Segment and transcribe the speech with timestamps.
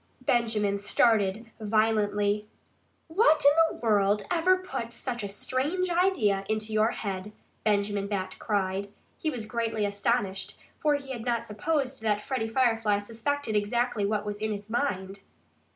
[0.25, 2.47] Benjamin started violently.
[3.07, 8.37] "What in the world ever put such a strange idea into your head?" Benjamin Bat
[8.39, 8.87] cried.
[9.19, 14.25] He was greatly astonished, for he had not supposed that Freddie Firefly suspected exactly what
[14.25, 15.19] was in his mind.